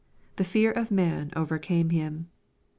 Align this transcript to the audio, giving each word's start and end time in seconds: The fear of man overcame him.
The 0.37 0.43
fear 0.43 0.71
of 0.71 0.89
man 0.89 1.29
overcame 1.35 1.91
him. 1.91 2.31